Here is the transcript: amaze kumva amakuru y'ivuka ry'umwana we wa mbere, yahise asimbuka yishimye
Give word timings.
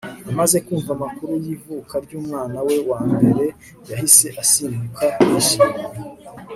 amaze 0.31 0.57
kumva 0.65 0.89
amakuru 0.97 1.33
y'ivuka 1.43 1.93
ry'umwana 2.05 2.57
we 2.67 2.75
wa 2.89 2.99
mbere, 3.11 3.45
yahise 3.89 4.27
asimbuka 4.43 5.03
yishimye 5.29 5.85